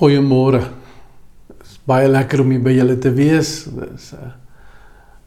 Goeiemôre. 0.00 0.62
Dit 1.44 1.66
is 1.66 1.74
baie 1.84 2.06
lekker 2.08 2.40
om 2.40 2.54
hier 2.54 2.62
by 2.64 2.72
julle 2.72 2.94
te 3.04 3.10
wees. 3.12 3.66
Dis 3.68 4.14
uh 4.16 4.30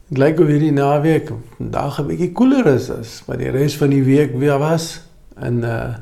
dit 0.09 0.19
lyk 0.19 0.41
of 0.43 0.49
hierdie 0.49 0.73
naweek 0.73 1.29
vandag 1.57 1.99
'n 2.01 2.07
bietjie 2.07 2.31
koeler 2.33 2.67
is 2.73 2.89
as 2.89 3.11
wat 3.27 3.39
die 3.39 3.51
res 3.53 3.77
van 3.77 3.93
die 3.93 4.01
week 4.01 4.33
weer 4.33 4.57
was. 4.57 5.05
En 5.37 5.61
uh 5.61 5.93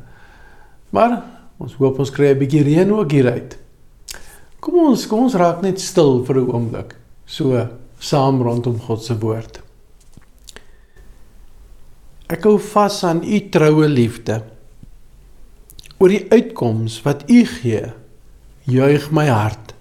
maar 0.95 1.19
ons 1.59 1.75
hoop 1.83 1.99
ons 1.99 2.11
kry 2.15 2.31
'n 2.31 2.39
bietjie 2.39 2.63
reën 2.63 2.91
ook 2.91 3.11
hier 3.11 3.27
uit. 3.31 3.59
Kom 4.59 4.79
ons, 4.87 5.07
kom 5.07 5.27
ons 5.27 5.35
raak 5.35 5.61
net 5.61 5.79
stil 5.79 6.23
vir 6.23 6.39
'n 6.39 6.51
oomblik. 6.51 6.95
So 7.25 7.67
saam 7.99 8.41
rondom 8.41 8.79
God 8.79 9.03
se 9.03 9.19
woord. 9.19 9.61
Ek 12.29 12.43
hou 12.43 12.57
vas 12.57 13.03
aan 13.03 13.23
u 13.23 13.49
troue 13.49 13.87
liefde. 13.87 14.43
Oor 15.99 16.09
die 16.09 16.27
uitkoms 16.31 17.01
wat 17.03 17.27
u 17.29 17.43
gee 17.45 18.00
juig 18.69 19.07
my 19.11 19.27
hart. 19.29 19.73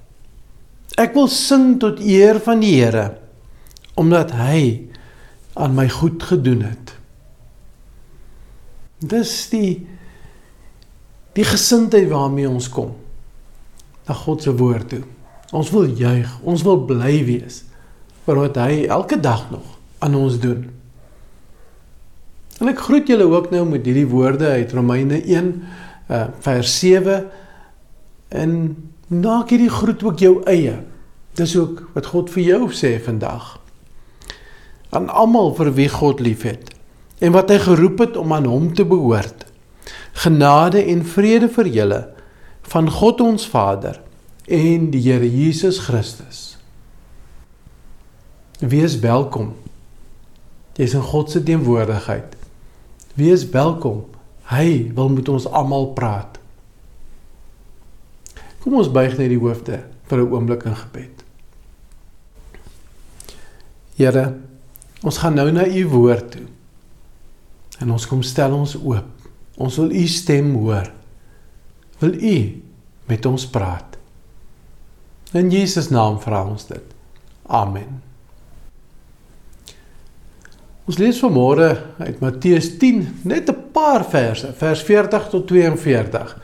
Ek 1.00 1.14
wil 1.16 1.28
sing 1.32 1.78
tot 1.80 2.00
eer 2.02 2.40
van 2.44 2.62
die 2.62 2.76
Here 2.80 3.08
omdat 4.00 4.30
hy 4.32 4.88
aan 5.60 5.74
my 5.76 5.84
goed 5.92 6.22
gedoen 6.24 6.62
het. 6.64 6.92
Dis 9.00 9.32
die 9.52 9.86
die 11.36 11.44
gesindheid 11.46 12.08
waarmee 12.10 12.48
ons 12.48 12.68
kom 12.72 12.94
na 14.08 14.16
God 14.16 14.42
se 14.42 14.54
woord 14.56 14.88
toe. 14.90 15.02
Ons 15.54 15.70
wil 15.74 15.92
juig, 15.98 16.30
ons 16.42 16.64
wil 16.66 16.80
bly 16.88 17.20
wees 17.26 17.60
vir 18.24 18.40
wat 18.40 18.58
hy 18.60 18.86
elke 18.88 19.18
dag 19.20 19.44
nog 19.52 19.76
aan 20.02 20.16
ons 20.18 20.38
doen. 20.42 20.64
En 22.60 22.68
ek 22.72 22.82
groet 22.86 23.08
julle 23.08 23.28
ook 23.30 23.50
nou 23.54 23.62
met 23.68 23.86
hierdie 23.86 24.08
woorde 24.08 24.50
uit 24.58 24.72
Romeine 24.76 25.20
1 25.22 25.52
uh, 26.10 26.26
vers 26.44 26.74
7 26.82 27.22
En 28.30 28.52
maak 29.10 29.50
hierdie 29.50 29.70
groet 29.70 30.02
ook 30.06 30.22
jou 30.22 30.36
eie. 30.50 30.78
Dis 31.38 31.56
ook 31.58 31.82
wat 31.94 32.10
God 32.14 32.30
vir 32.30 32.42
jou 32.42 32.62
sê 32.74 32.94
vandag. 33.02 33.56
Aan 34.90 35.10
almal 35.10 35.54
vir 35.58 35.72
wie 35.74 35.88
God 35.90 36.22
liefhet 36.22 36.72
en 37.20 37.34
wat 37.34 37.50
hy 37.52 37.58
geroep 37.60 37.98
het 38.00 38.16
om 38.16 38.32
aan 38.32 38.48
hom 38.48 38.70
te 38.74 38.86
behoort. 38.86 39.44
Genade 40.24 40.82
en 40.82 41.04
vrede 41.06 41.50
vir 41.52 41.68
julle 41.68 42.00
van 42.70 42.90
God 42.90 43.20
ons 43.20 43.46
Vader 43.50 44.00
en 44.50 44.88
die 44.90 45.02
Here 45.04 45.26
Jesus 45.26 45.78
Christus. 45.84 46.56
Wees 48.60 48.98
welkom. 49.00 49.52
Jy's 50.76 50.94
in 50.96 51.04
God 51.04 51.30
se 51.30 51.42
teenwoordigheid. 51.42 52.34
Wees 53.14 53.46
welkom. 53.52 54.04
Hy 54.50 54.90
wil 54.96 55.08
met 55.12 55.28
ons 55.28 55.46
almal 55.46 55.92
praat. 55.96 56.39
Kom 58.60 58.74
ons 58.74 58.92
buig 58.92 59.16
net 59.18 59.32
die 59.32 59.40
hoofde 59.40 59.84
vir 60.08 60.18
'n 60.18 60.32
oomblik 60.32 60.64
in 60.64 60.76
gebed. 60.76 61.24
Here, 63.96 64.34
ons 65.02 65.18
gaan 65.18 65.34
nou 65.34 65.50
na 65.50 65.66
u 65.66 65.86
woord 65.88 66.30
toe. 66.30 66.46
En 67.80 67.90
ons 67.90 68.06
kom 68.06 68.22
stel 68.22 68.52
ons 68.52 68.76
oop. 68.76 69.08
Ons 69.56 69.76
wil 69.76 69.90
u 69.90 70.06
stem 70.06 70.54
hoor. 70.54 70.92
Wil 71.98 72.14
u 72.14 72.62
met 73.06 73.26
ons 73.26 73.46
praat? 73.46 73.98
In 75.32 75.50
Jesus 75.50 75.88
naam 75.88 76.20
vra 76.20 76.44
ons 76.44 76.66
dit. 76.66 76.94
Amen. 77.46 78.00
Ons 80.90 80.98
lees 80.98 81.20
vanmôre 81.22 81.68
uit 81.98 82.20
Matteus 82.20 82.72
10 82.78 83.04
net 83.22 83.48
'n 83.48 83.70
paar 83.72 84.04
verse, 84.04 84.52
vers 84.52 84.82
40 84.82 85.28
tot 85.28 85.46
42. 85.46 86.36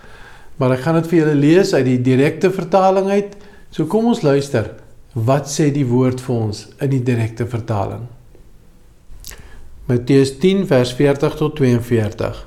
Maar 0.56 0.76
ek 0.76 0.84
gaan 0.86 1.00
dit 1.00 1.08
vir 1.10 1.18
julle 1.18 1.38
lees 1.38 1.72
uit 1.74 1.84
die 1.84 2.00
direkte 2.00 2.50
vertaling 2.50 3.10
uit. 3.12 3.36
So 3.70 3.88
kom 3.90 4.08
ons 4.12 4.24
luister. 4.24 4.72
Wat 5.12 5.48
sê 5.48 5.70
die 5.72 5.86
woord 5.88 6.20
vir 6.20 6.36
ons 6.36 6.66
in 6.80 6.92
die 6.92 7.02
direkte 7.04 7.46
vertaling? 7.48 8.06
Matteus 9.86 10.32
10 10.42 10.64
vers 10.66 10.92
40 10.98 11.36
tot 11.38 11.56
42. 11.60 12.40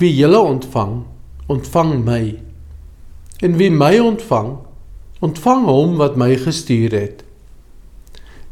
Wie 0.00 0.10
julle 0.16 0.40
ontvang, 0.40 1.02
ontvang 1.52 1.92
my. 2.04 2.22
En 3.46 3.56
wie 3.60 3.70
my 3.70 3.92
ontvang, 4.02 4.56
ontvang 5.22 5.68
hom 5.68 5.94
wat 6.00 6.16
my 6.18 6.32
gestuur 6.40 6.96
het. 6.96 7.22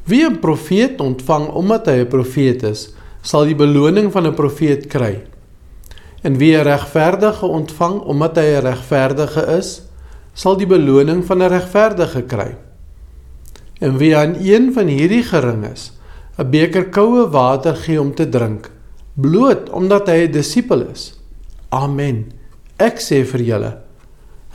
Wie 0.05 0.25
'n 0.27 0.39
profeet 0.41 1.01
ontvang 1.01 1.49
omdat 1.49 1.87
hy 1.87 1.99
'n 2.01 2.09
profeet 2.09 2.63
is, 2.63 2.93
sal 3.23 3.45
die 3.45 3.55
beloning 3.55 4.13
van 4.13 4.27
'n 4.27 4.35
profeet 4.35 4.87
kry. 4.87 5.21
En 6.21 6.37
wie 6.37 6.57
'n 6.57 6.63
regverdige 6.63 7.47
ontvang 7.47 8.01
omdat 8.01 8.37
hy 8.37 8.49
'n 8.57 8.65
regverdige 8.65 9.47
is, 9.59 9.83
sal 10.33 10.57
die 10.57 10.67
beloning 10.67 11.25
van 11.25 11.43
'n 11.43 11.49
regverdige 11.49 12.23
kry. 12.23 12.57
En 13.81 13.97
wie 13.97 14.17
aan 14.17 14.37
een 14.41 14.73
van 14.73 14.87
hierdie 14.87 15.23
gering 15.23 15.65
is, 15.73 15.93
'n 16.39 16.51
beker 16.51 16.89
koue 16.89 17.29
water 17.29 17.77
gee 17.77 18.01
om 18.01 18.15
te 18.15 18.29
drink, 18.29 18.71
bloot 19.15 19.71
omdat 19.71 20.09
hy 20.09 20.27
'n 20.27 20.33
disipel 20.33 20.81
is. 20.93 21.21
Amen. 21.69 22.33
Ek 22.77 22.99
sê 22.99 23.25
vir 23.25 23.41
julle, 23.41 23.79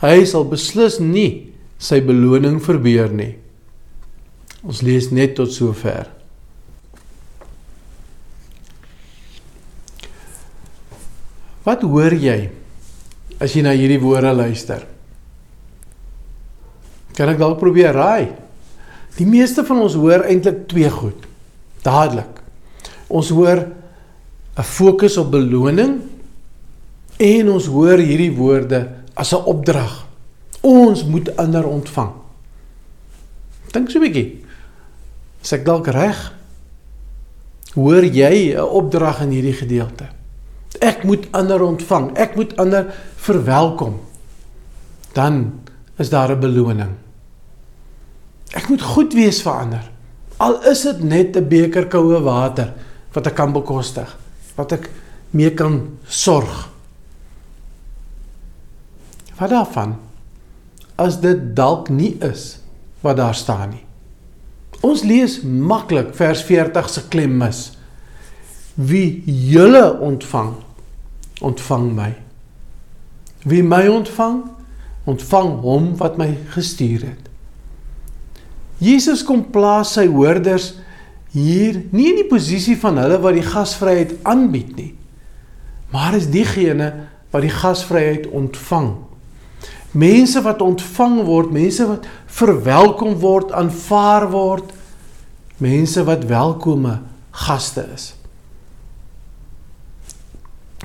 hy 0.02 0.24
sal 0.24 0.44
beslis 0.44 0.98
nie 0.98 1.52
sy 1.78 2.00
beloning 2.00 2.62
verbeur 2.62 3.12
nie. 3.12 3.36
Ons 4.66 4.82
lees 4.82 5.10
net 5.10 5.34
tot 5.34 5.52
sover. 5.52 6.15
Wat 11.66 11.82
hoor 11.82 12.14
jy 12.14 12.38
as 13.42 13.54
jy 13.56 13.64
na 13.66 13.74
hierdie 13.74 13.98
woorde 13.98 14.30
luister? 14.36 14.84
Kan 17.16 17.32
ek 17.32 17.40
dalk 17.40 17.58
probeer 17.58 17.96
raai? 17.96 18.30
Die 19.16 19.26
meeste 19.26 19.64
van 19.66 19.80
ons 19.82 19.96
hoor 19.98 20.26
eintlik 20.28 20.66
twee 20.70 20.88
goed. 20.92 21.24
Dadelik. 21.82 22.38
Ons 23.08 23.32
hoor 23.34 23.64
'n 24.56 24.62
fokus 24.62 25.16
op 25.18 25.30
beloning 25.30 26.00
en 27.18 27.48
ons 27.48 27.66
hoor 27.66 27.98
hierdie 27.98 28.32
woorde 28.36 29.02
as 29.14 29.32
'n 29.32 29.42
opdrag. 29.44 30.06
Ons 30.62 31.04
moet 31.04 31.36
ander 31.36 31.66
ontvang. 31.66 32.12
Dink 33.72 33.90
so 33.90 33.98
'n 33.98 34.02
bietjie. 34.02 34.44
Is 35.42 35.52
ek 35.52 35.64
dalk 35.64 35.86
reg? 35.86 36.32
Hoor 37.74 38.04
jy 38.04 38.54
'n 38.54 38.60
opdrag 38.60 39.22
in 39.22 39.30
hierdie 39.30 39.56
gedeelte? 39.56 40.15
Ek 40.80 41.04
moet 41.04 41.26
ander 41.30 41.62
ontvang. 41.62 42.10
Ek 42.16 42.36
moet 42.36 42.56
ander 42.56 42.94
verwelkom. 43.16 44.00
Dan 45.12 45.60
is 45.96 46.10
daar 46.10 46.30
'n 46.32 46.40
beloning. 46.40 46.94
Ek 48.52 48.68
moet 48.68 48.82
goed 48.82 49.14
wees 49.14 49.42
vir 49.42 49.52
ander. 49.52 49.90
Al 50.36 50.62
is 50.68 50.82
dit 50.82 51.02
net 51.02 51.36
'n 51.36 51.48
beker 51.48 51.86
koue 51.86 52.20
water 52.20 52.74
wat 53.12 53.26
ek 53.26 53.34
kan 53.34 53.52
bekostig, 53.52 54.16
wat 54.56 54.72
ek 54.72 54.90
mee 55.30 55.50
kan 55.54 55.98
sorg. 56.04 56.68
Wat 59.38 59.50
daarvan 59.50 59.96
as 60.96 61.20
dit 61.20 61.56
dalk 61.56 61.88
nie 61.88 62.16
is 62.20 62.58
wat 63.00 63.16
daar 63.16 63.34
staan 63.34 63.70
nie. 63.70 63.84
Ons 64.80 65.02
lees 65.02 65.40
maklik 65.42 66.14
vers 66.14 66.42
40 66.42 66.88
se 66.88 67.08
klem 67.08 67.36
mis. 67.36 67.72
Wie 68.74 69.22
julle 69.24 69.98
ontvang, 70.00 70.54
ontvang 71.44 71.90
my. 71.94 72.12
Wie 73.46 73.62
my 73.62 73.86
ontvang, 73.90 74.42
ontvang 75.06 75.52
hom 75.62 75.92
wat 76.00 76.18
my 76.18 76.32
gestuur 76.54 77.06
het. 77.06 77.22
Jesus 78.82 79.22
kom 79.24 79.46
plaas 79.52 79.94
sy 79.96 80.06
hoorders 80.10 80.74
hier 81.32 81.78
nie 81.92 82.10
in 82.12 82.20
die 82.20 82.28
posisie 82.28 82.76
van 82.80 82.98
hulle 83.00 83.18
wat 83.22 83.36
die 83.36 83.44
gasvryheid 83.44 84.16
aanbied 84.28 84.72
nie, 84.76 84.92
maar 85.92 86.16
is 86.16 86.28
diegene 86.32 86.90
wat 87.32 87.44
die 87.44 87.52
gasvryheid 87.52 88.26
ontvang. 88.34 88.94
Mense 89.96 90.42
wat 90.44 90.60
ontvang 90.64 91.22
word, 91.24 91.52
mense 91.54 91.86
wat 91.88 92.04
verwelkom 92.36 93.16
word, 93.22 93.52
aanvaar 93.56 94.28
word, 94.32 94.74
mense 95.62 96.04
wat 96.04 96.26
welkome 96.28 96.98
gaste 97.46 97.84
is 97.94 98.12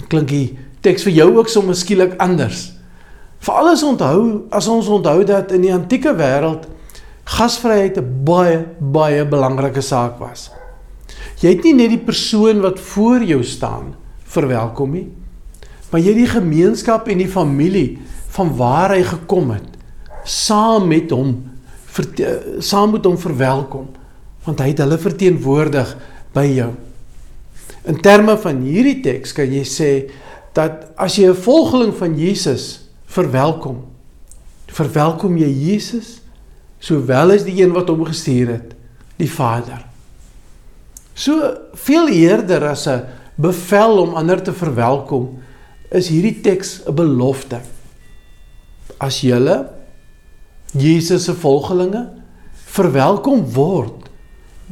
klink 0.10 0.30
die 0.30 0.58
teks 0.82 1.04
vir 1.04 1.14
jou 1.14 1.30
ook 1.38 1.50
sommer 1.50 1.76
skielik 1.76 2.16
anders. 2.22 2.72
Veral 3.42 3.74
as 3.74 3.84
onthou, 3.84 4.48
as 4.54 4.68
ons 4.68 4.88
onthou 4.88 5.24
dat 5.26 5.52
in 5.52 5.62
die 5.66 5.74
antieke 5.74 6.14
wêreld 6.18 6.68
gasvryheid 7.26 7.98
'n 7.98 8.24
baie 8.26 8.66
baie 8.80 9.26
belangrike 9.26 9.82
saak 9.82 10.20
was. 10.20 10.52
Jy 11.42 11.50
het 11.50 11.64
nie 11.64 11.74
net 11.74 11.90
die 11.90 12.06
persoon 12.06 12.62
wat 12.62 12.80
voor 12.80 13.24
jou 13.24 13.44
staan 13.44 13.96
verwelkom 14.24 14.92
nie, 14.92 15.08
maar 15.92 16.02
jy 16.02 16.08
het 16.08 16.18
die 16.18 16.40
gemeenskap 16.40 17.08
en 17.08 17.18
die 17.18 17.28
familie 17.28 18.00
van 18.30 18.56
waar 18.58 18.90
hy 18.90 19.04
gekom 19.04 19.52
het 19.52 19.72
saam 20.24 20.88
met 20.88 21.12
hom 21.12 21.34
saam 22.60 22.92
met 22.92 23.06
hom 23.06 23.18
verwelkom 23.18 23.90
want 24.46 24.60
hy 24.60 24.72
het 24.72 24.80
hulle 24.80 24.98
verteenwoordig 24.98 25.98
by 26.34 26.46
jou. 26.46 26.72
In 27.86 28.02
terme 28.02 28.38
van 28.38 28.62
hierdie 28.62 29.02
teks 29.02 29.34
kan 29.34 29.52
jy 29.52 29.64
sê 29.66 30.10
dat 30.54 30.92
as 30.98 31.16
jy 31.16 31.30
'n 31.30 31.36
volgeling 31.36 31.94
van 31.94 32.18
Jesus 32.18 32.90
verwelkom, 33.06 33.92
Verwelkom 34.72 35.36
jy 35.40 35.50
Jesus 35.52 36.22
sowel 36.82 37.36
as 37.36 37.44
die 37.46 37.60
een 37.60 37.74
wat 37.76 37.90
hom 37.92 38.06
gestuur 38.08 38.54
het, 38.56 38.70
die 39.20 39.30
Vader. 39.30 39.84
So 41.14 41.52
veel 41.76 42.10
eerder 42.16 42.70
as 42.72 42.88
'n 42.88 43.04
bevel 43.36 44.00
om 44.02 44.16
ander 44.16 44.42
te 44.42 44.54
verwelkom, 44.54 45.42
is 45.92 46.08
hierdie 46.08 46.42
teks 46.42 46.82
'n 46.88 46.96
belofte. 46.96 47.60
As 48.98 49.22
julle 49.22 49.70
Jesus 50.74 51.26
se 51.26 51.34
volgelinge 51.34 52.10
verwelkom 52.66 53.44
word, 53.54 54.01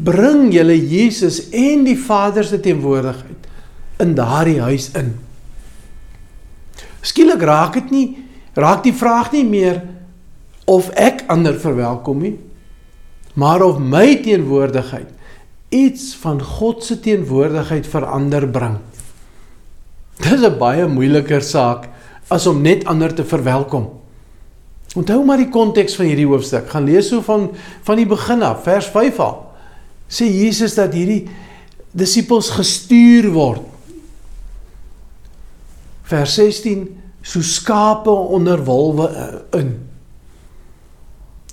bring 0.04 0.54
julle 0.54 0.78
Jesus 0.78 1.50
en 1.52 1.84
die 1.88 1.98
Vader 2.00 2.46
se 2.48 2.60
teenwoordigheid 2.64 3.48
in 4.00 4.16
daardie 4.16 4.62
huis 4.64 4.90
in. 4.96 5.14
Skielik 7.04 7.44
raak 7.44 7.76
dit 7.80 7.92
nie 7.92 8.08
raak 8.60 8.84
die 8.84 8.96
vraag 8.96 9.32
nie 9.36 9.46
meer 9.48 9.82
of 10.70 10.90
ek 11.00 11.24
ander 11.32 11.56
verwelkom 11.58 12.20
nie, 12.24 12.36
maar 13.40 13.64
of 13.64 13.80
my 13.80 14.20
teenwoordigheid 14.24 15.10
iets 15.70 16.16
van 16.20 16.42
God 16.42 16.84
se 16.84 16.98
teenwoordigheid 17.00 17.88
verander 17.88 18.48
bring. 18.50 18.80
Dit 20.20 20.34
is 20.34 20.46
'n 20.46 20.58
baie 20.58 20.88
moeiliker 20.88 21.42
saak 21.42 21.88
as 22.28 22.48
om 22.48 22.62
net 22.62 22.86
ander 22.86 23.14
te 23.14 23.24
verwelkom. 23.24 23.90
Onthou 24.96 25.26
maar 25.26 25.38
die 25.38 25.50
konteks 25.50 25.96
van 25.96 26.06
hierdie 26.06 26.28
hoofstuk. 26.28 26.70
Gaan 26.70 26.86
lees 26.86 27.08
so 27.08 27.22
van 27.22 27.50
van 27.84 27.96
die 27.96 28.06
begin 28.06 28.42
af, 28.42 28.64
vers 28.64 28.88
5 28.88 29.20
al. 29.20 29.49
Sê 30.10 30.26
Jesus 30.26 30.74
dat 30.78 30.96
hierdie 30.98 31.28
disippels 31.94 32.50
gestuur 32.54 33.30
word. 33.34 33.66
Vers 36.10 36.34
16 36.40 36.88
so 37.22 37.44
skape 37.46 38.10
onder 38.10 38.64
wolwe 38.66 39.06
eh, 39.10 39.60
in. 39.62 39.76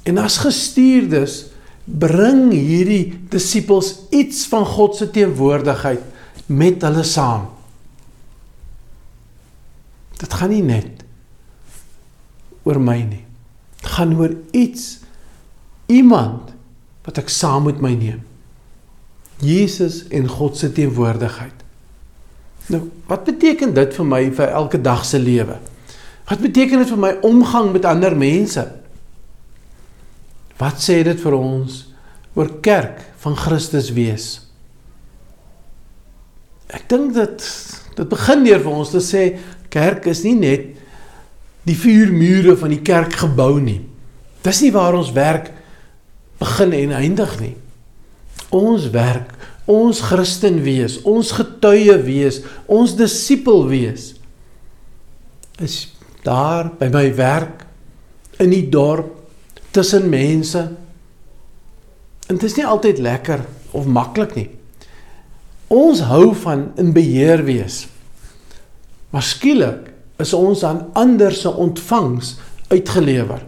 En 0.06 0.22
as 0.22 0.38
gestuurdes 0.40 1.42
bring 1.84 2.48
hierdie 2.54 3.14
disippels 3.30 3.92
iets 4.14 4.46
van 4.50 4.64
God 4.66 4.96
se 4.96 5.10
teenwoordigheid 5.12 6.02
met 6.46 6.82
hulle 6.86 7.04
saam. 7.06 7.48
Dit 10.16 10.32
gaan 10.32 10.54
nie 10.54 10.64
net 10.64 11.04
oor 12.66 12.80
my 12.82 12.98
nie. 13.04 13.22
Dit 13.82 13.90
gaan 13.98 14.14
oor 14.18 14.32
iets 14.56 14.96
iemand 15.92 16.54
wat 17.06 17.20
ek 17.22 17.30
saam 17.30 17.68
met 17.68 17.82
my 17.82 17.92
neem. 17.94 18.25
Jesus 19.42 20.04
en 20.08 20.28
God 20.28 20.56
se 20.56 20.72
teenwoordigheid. 20.72 21.64
Nou, 22.72 22.82
wat 23.06 23.24
beteken 23.24 23.74
dit 23.74 23.94
vir 23.94 24.06
my 24.08 24.22
vir 24.34 24.48
elke 24.48 24.80
dag 24.82 25.04
se 25.06 25.18
lewe? 25.22 25.58
Wat 26.26 26.42
beteken 26.42 26.82
dit 26.82 26.90
vir 26.90 26.98
my 26.98 27.12
omgang 27.26 27.70
met 27.72 27.84
ander 27.86 28.16
mense? 28.18 28.64
Wat 30.58 30.80
sê 30.82 31.02
dit 31.06 31.20
vir 31.20 31.36
ons 31.36 31.82
oor 32.34 32.50
kerk 32.64 33.04
van 33.22 33.36
Christus 33.38 33.92
wees? 33.94 34.30
Ek 36.72 36.88
dink 36.90 37.14
dit 37.14 37.44
dit 37.96 38.08
begin 38.10 38.42
deur 38.44 38.64
vir 38.64 38.74
ons 38.82 38.90
te 38.92 39.00
sê 39.00 39.22
kerk 39.72 40.08
is 40.10 40.24
nie 40.26 40.34
net 40.36 40.66
die 41.66 41.76
vier 41.78 42.10
mure 42.12 42.56
van 42.58 42.74
die 42.74 42.82
kerkgebou 42.84 43.56
nie. 43.62 43.80
Dis 44.44 44.60
nie 44.62 44.72
waar 44.74 44.98
ons 44.98 45.14
werk 45.16 45.52
begin 46.38 46.74
en 46.76 46.92
eindig 46.98 47.32
nie. 47.40 47.54
Ons 48.56 48.88
werk, 48.94 49.34
ons 49.68 50.00
Christen 50.08 50.62
wees, 50.64 51.00
ons 51.04 51.32
getuie 51.36 51.96
wees, 52.06 52.40
ons 52.70 52.94
disipel 52.96 53.66
wees 53.68 54.12
is 55.62 55.86
daar 56.24 56.68
by 56.76 56.88
my 56.92 57.06
werk 57.16 57.64
in 58.42 58.52
die 58.52 58.66
dorp 58.68 59.14
tussen 59.72 60.08
mense. 60.12 60.60
En 62.26 62.36
dit 62.36 62.44
is 62.48 62.56
nie 62.58 62.66
altyd 62.66 63.00
lekker 63.00 63.44
of 63.76 63.88
maklik 63.88 64.34
nie. 64.36 64.48
Ons 65.72 66.04
hou 66.06 66.34
van 66.44 66.68
in 66.80 66.92
beheer 66.94 67.42
wees. 67.46 67.86
Maar 69.10 69.24
skielik 69.24 69.90
is 70.22 70.34
ons 70.36 70.62
aan 70.64 70.86
ander 70.98 71.34
se 71.34 71.50
ontvangs 71.50 72.36
uitgelewer. 72.68 73.42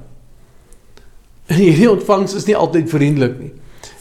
En 1.49 1.57
hierdie 1.57 1.91
ontvangs 1.91 2.35
is 2.37 2.47
nie 2.49 2.57
altyd 2.57 2.91
vriendelik 2.91 3.39
nie. 3.41 3.53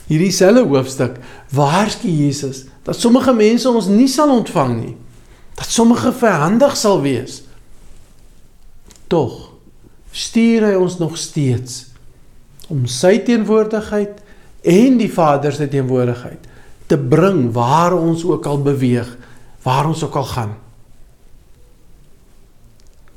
Hierdie 0.07 0.31
selfe 0.31 0.63
hoofstuk 0.67 1.17
waarsku 1.55 2.07
Jesus 2.07 2.65
dat 2.87 2.95
sommige 2.95 3.33
mense 3.35 3.67
ons 3.69 3.89
nie 3.91 4.07
sal 4.07 4.31
ontvang 4.31 4.73
nie. 4.79 4.95
Dat 5.59 5.67
sommige 5.73 6.13
verhandig 6.15 6.77
sal 6.79 7.01
wees. 7.03 7.41
Tog 9.11 9.51
stuur 10.15 10.69
hy 10.69 10.75
ons 10.79 10.97
nog 11.01 11.17
steeds 11.19 11.83
om 12.71 12.85
sy 12.89 13.17
teenwoordigheid 13.23 14.23
en 14.67 14.95
die 14.99 15.11
Vader 15.11 15.53
se 15.55 15.67
teenwoordigheid 15.71 16.47
te 16.87 16.97
bring 16.97 17.49
waar 17.55 17.95
ons 17.95 18.23
ook 18.23 18.45
al 18.47 18.61
beweeg, 18.63 19.09
waar 19.63 19.89
ons 19.89 20.03
ook 20.03 20.15
al 20.15 20.29
gaan. 20.31 20.55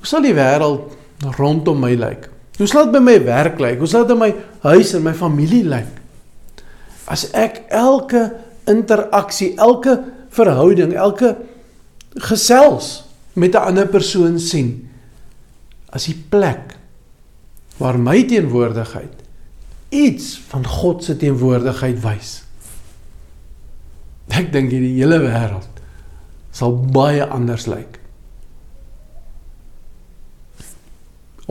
Hoe 0.01 0.09
sal 0.09 0.25
die 0.27 0.35
wêreld 0.35 0.97
rondom 1.39 1.79
my 1.83 1.95
lyk? 1.95 2.27
Hoe 2.59 2.67
sal 2.69 2.89
dit 2.89 2.97
by 2.99 3.03
my 3.05 3.17
werk 3.25 3.61
lyk? 3.63 3.79
Hoe 3.79 3.89
sal 3.89 4.07
dit 4.09 4.17
in 4.17 4.23
my 4.23 4.31
huis 4.67 4.95
en 4.99 5.07
my 5.07 5.15
familie 5.15 5.63
lyk? 5.65 6.00
As 7.11 7.27
ek 7.35 7.65
elke 7.75 8.29
interaksie, 8.71 9.57
elke 9.59 9.97
verhouding, 10.31 10.95
elke 10.95 11.35
gesels 12.23 13.03
met 13.35 13.55
'n 13.55 13.67
ander 13.75 13.89
persoon 13.89 14.39
sien 14.39 14.89
as 15.91 16.07
die 16.07 16.19
plek 16.31 16.77
waar 17.79 17.99
my 17.99 18.23
teenwoordigheid 18.23 19.21
iets 19.91 20.39
van 20.51 20.67
God 20.67 21.05
se 21.05 21.17
teenwoordigheid 21.17 21.99
wys. 22.03 22.43
Ek 24.31 24.53
dink 24.53 24.71
die 24.71 25.01
hele 25.01 25.19
wêreld 25.19 25.81
sal 26.55 26.75
baie 26.95 27.25
anders 27.27 27.67
lyk. 27.71 27.99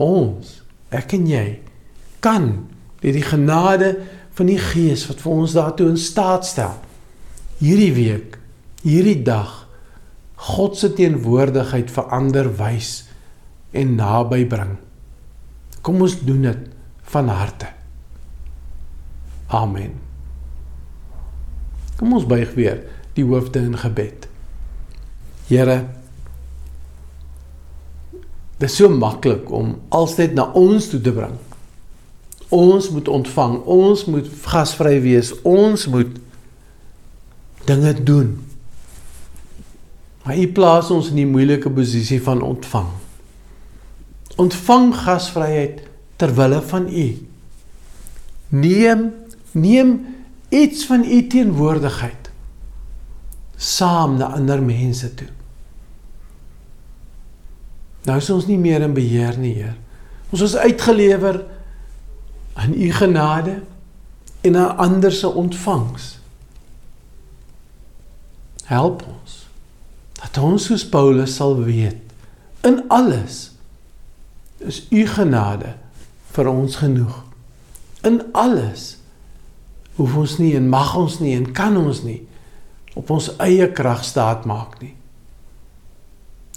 Ons, 0.00 0.62
ek 0.88 1.12
en 1.12 1.26
jy, 1.28 1.60
kan 2.24 2.68
deur 3.00 3.16
die 3.16 3.24
genade 3.24 3.90
van 4.40 4.48
die 4.48 4.60
Gees 4.60 5.04
wat 5.10 5.20
vir 5.20 5.32
ons 5.36 5.52
daartoe 5.52 5.90
in 5.92 5.98
staat 6.00 6.46
stel, 6.48 6.78
hierdie 7.60 7.92
week, 7.92 8.38
hierdie 8.80 9.18
dag 9.20 9.66
God 10.40 10.78
se 10.80 10.88
teenwoordigheid 10.96 11.90
verander 11.92 12.48
wys 12.56 13.02
en 13.76 13.98
naby 13.98 14.46
bring. 14.48 14.78
Kom 15.84 16.00
ons 16.00 16.16
doen 16.24 16.46
dit 16.48 16.62
van 17.12 17.28
harte. 17.28 17.68
Amen. 19.52 19.98
Kom 22.00 22.16
ons 22.16 22.24
buig 22.24 22.54
weer 22.56 22.80
die 23.18 23.26
hoofde 23.28 23.60
in 23.60 23.76
gebed. 23.76 24.24
Here, 25.50 25.76
dit 28.56 28.68
is 28.70 28.80
so 28.80 28.88
maklik 28.88 29.52
om 29.52 29.74
alstyd 29.92 30.32
na 30.38 30.48
ons 30.56 30.88
toe 30.88 31.04
te 31.04 31.12
bring. 31.12 31.36
Ons 32.50 32.90
moet 32.90 33.08
ontvang, 33.08 33.60
ons 33.64 34.04
moet 34.10 34.30
gasvry 34.50 34.96
wees, 35.04 35.32
ons 35.46 35.86
moet 35.90 36.18
dinge 37.68 37.94
doen. 38.02 38.34
Maar 40.24 40.38
U 40.38 40.48
plaas 40.52 40.90
ons 40.90 41.12
in 41.12 41.22
die 41.22 41.30
moeilike 41.30 41.70
posisie 41.70 42.20
van 42.22 42.42
ontvang. 42.42 42.90
Ontvang 44.40 44.90
gasvryheid 45.04 45.84
ter 46.20 46.34
wille 46.36 46.60
van 46.72 46.88
U. 46.90 47.06
Neem 48.50 49.08
neem 49.52 50.06
iets 50.48 50.86
van 50.86 51.04
u 51.04 51.26
teenwoordigheid 51.26 52.30
saam 53.56 54.16
na 54.16 54.24
ander 54.24 54.62
mense 54.62 55.14
toe. 55.14 55.28
Nou 58.08 58.16
is 58.16 58.30
ons 58.30 58.46
nie 58.48 58.58
meer 58.58 58.80
in 58.80 58.94
beheer 58.96 59.36
nie, 59.38 59.52
Heer. 59.58 59.76
Ons 60.32 60.46
is 60.46 60.56
uitgelewer 60.56 61.42
aan 62.52 62.74
u 62.74 62.92
genade 62.92 63.62
en 64.40 64.56
aan 64.56 64.76
ander 64.76 65.12
se 65.12 65.28
ontvangs. 65.28 66.18
Help 68.64 69.04
ons 69.06 69.38
dat 70.20 70.38
ons 70.38 70.64
soos 70.64 70.88
Paulus 70.88 71.34
sal 71.34 71.56
weet 71.64 72.10
in 72.60 72.84
alles 72.88 73.50
is 74.58 74.86
u 74.90 75.06
genade 75.06 75.74
vir 76.30 76.48
ons 76.48 76.76
genoeg. 76.76 77.22
In 78.04 78.20
alles 78.32 78.96
hoef 79.96 80.16
ons 80.16 80.36
nie 80.40 80.52
en 80.56 80.68
mag 80.68 80.92
ons 80.96 81.18
nie 81.20 81.34
en 81.36 81.48
kan 81.56 81.76
ons 81.76 82.02
nie 82.04 82.20
op 82.98 83.10
ons 83.10 83.30
eie 83.40 83.70
krag 83.72 84.04
staat 84.04 84.44
maak 84.48 84.76
nie. 84.82 84.94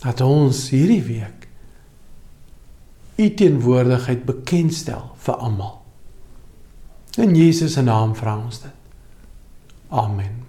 Dat 0.04 0.22
ons 0.22 0.68
hierdie 0.74 1.04
week 1.08 1.48
u 3.16 3.30
teenwoordigheid 3.38 4.26
bekendstel 4.26 5.14
vir 5.24 5.40
almal. 5.40 5.83
In 7.18 7.36
Jesus 7.36 7.74
se 7.74 7.82
naam 7.86 8.16
vra 8.18 8.38
ons 8.38 8.62
dit. 8.64 8.72
Amen. 9.94 10.40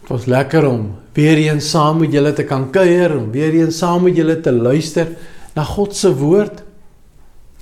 Dit 0.00 0.08
was 0.08 0.24
lekker 0.30 0.64
om 0.68 0.94
weer 1.12 1.36
eens 1.42 1.68
saam 1.70 2.00
met 2.00 2.14
julle 2.14 2.32
te 2.32 2.46
kan 2.48 2.70
kuier 2.72 3.18
en 3.18 3.30
weer 3.34 3.58
eens 3.58 3.80
saam 3.82 4.06
met 4.06 4.16
julle 4.16 4.38
te 4.40 4.52
luister 4.52 5.10
na 5.56 5.64
God 5.64 5.96
se 5.96 6.14
woord. 6.16 6.62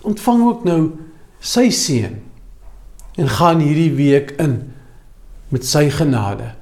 Ontvang 0.05 0.47
ook 0.47 0.65
nou 0.69 0.81
sy 1.41 1.71
seën 1.75 2.21
en 3.19 3.31
gaan 3.31 3.63
hierdie 3.63 3.95
week 3.97 4.35
in 4.43 4.59
met 5.49 5.67
sy 5.67 5.89
genade. 5.91 6.53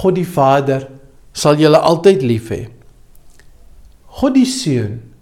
God 0.00 0.18
die 0.18 0.26
Vader 0.26 0.88
sal 1.34 1.58
julle 1.58 1.78
altyd 1.78 2.22
lief 2.22 2.50
hê. 2.54 2.64
God 4.18 4.34
die 4.38 4.48
Seun 4.48 5.13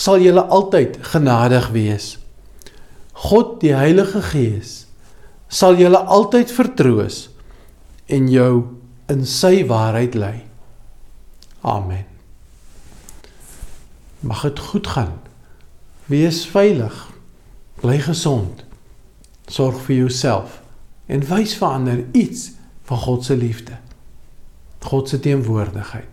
sal 0.00 0.20
julle 0.24 0.46
altyd 0.48 0.96
genadig 1.12 1.68
wees. 1.76 2.14
God 3.12 3.58
die 3.60 3.74
Heilige 3.76 4.22
Gees 4.24 4.86
sal 5.52 5.76
julle 5.76 5.98
altyd 6.08 6.52
vertroos 6.54 7.26
en 8.08 8.30
jou 8.32 8.52
in 9.12 9.26
sy 9.28 9.66
waarheid 9.68 10.16
lei. 10.16 10.38
Amen. 11.60 12.06
Mag 14.24 14.46
dit 14.46 14.62
goed 14.70 14.88
gaan. 14.94 15.18
Wees 16.08 16.46
veilig. 16.48 16.96
Bly 17.82 17.98
gesond. 18.04 18.64
Sorg 19.50 19.80
vir 19.84 20.04
jouself 20.06 20.60
en 21.10 21.26
wys 21.28 21.56
vir 21.58 21.68
ander 21.68 22.04
iets 22.16 22.52
van 22.88 23.04
God 23.04 23.26
se 23.26 23.36
liefde. 23.36 23.76
God 24.80 25.08
se 25.08 25.20
teenwoordigheid. 25.20 26.08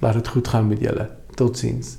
Laat 0.00 0.22
dit 0.22 0.28
goed 0.28 0.48
gaan 0.48 0.70
met 0.70 0.80
julle. 0.80 1.10
Totsiens. 1.34 1.98